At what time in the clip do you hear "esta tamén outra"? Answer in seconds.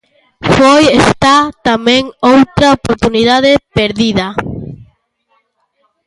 1.03-2.67